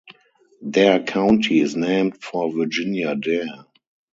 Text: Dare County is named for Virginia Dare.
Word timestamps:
Dare 0.67 1.03
County 1.03 1.59
is 1.61 1.75
named 1.75 2.23
for 2.23 2.51
Virginia 2.51 3.13
Dare. 3.15 3.65